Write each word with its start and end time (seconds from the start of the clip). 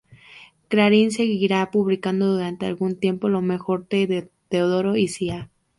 Clarín 0.67 1.11
seguiría 1.11 1.69
publicando 1.69 2.33
durante 2.33 2.65
algún 2.65 2.95
tiempo 2.99 3.29
lo 3.29 3.41
mejor 3.43 3.87
de 3.87 4.31
Teodoro 4.49 4.97
y 4.97 5.07
Cía. 5.07 5.51